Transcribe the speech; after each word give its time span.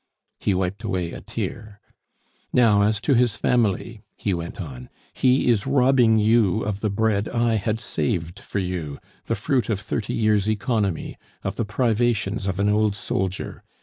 He 0.39 0.55
wiped 0.55 0.83
away 0.83 1.11
a 1.11 1.21
tear. 1.21 1.79
"Now, 2.51 2.81
as 2.81 2.99
to 3.01 3.13
his 3.13 3.35
family," 3.35 4.01
he 4.17 4.33
went 4.33 4.59
on. 4.59 4.89
"He 5.13 5.47
is 5.47 5.67
robbing 5.67 6.17
you 6.17 6.63
of 6.63 6.79
the 6.79 6.89
bread 6.89 7.29
I 7.29 7.53
had 7.53 7.79
saved 7.79 8.39
for 8.39 8.57
you, 8.57 8.97
the 9.25 9.35
fruit 9.35 9.69
of 9.69 9.79
thirty 9.79 10.15
years' 10.15 10.49
economy, 10.49 11.17
of 11.43 11.55
the 11.55 11.65
privations 11.65 12.47
of 12.47 12.59
an 12.59 12.67
old 12.67 12.95
soldier! 12.95 13.63